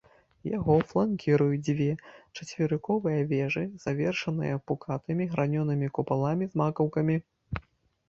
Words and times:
Яго 0.57 0.77
фланкіруюць 0.91 1.59
дзве 1.67 1.87
чацверыковыя 2.37 3.21
вежы, 3.35 3.65
завершаныя 3.85 4.61
пукатымі 4.67 5.31
гранёнымі 5.37 5.95
купаламі 5.97 6.45
з 6.53 6.67
макаўкамі. 6.67 7.25